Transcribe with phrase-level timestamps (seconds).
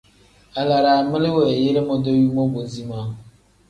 [0.59, 3.07] Alaraami li weeyele modoyuu mobo zimaa.